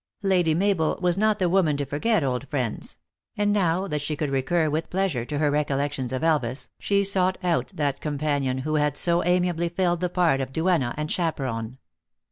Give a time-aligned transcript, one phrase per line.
[0.23, 2.97] Lady Mabel was not the woman to forget old friends;
[3.37, 7.37] and now, that she could recur with pleasure to her recollections of Elvas, she sought
[7.43, 11.11] out that com /^ panion who had so amiably filled the part of duenna and
[11.11, 11.77] chaperon.